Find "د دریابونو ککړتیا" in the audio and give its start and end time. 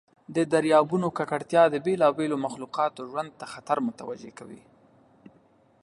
0.35-1.63